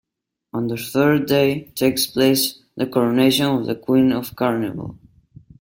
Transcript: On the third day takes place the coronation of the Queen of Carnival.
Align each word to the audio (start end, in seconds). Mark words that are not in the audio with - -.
On 0.51 0.65
the 0.65 0.77
third 0.77 1.27
day 1.27 1.65
takes 1.75 2.07
place 2.07 2.59
the 2.75 2.87
coronation 2.87 3.45
of 3.45 3.67
the 3.67 3.75
Queen 3.75 4.11
of 4.11 4.35
Carnival. 4.35 4.97